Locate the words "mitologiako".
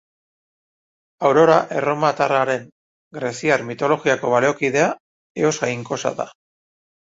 3.69-4.35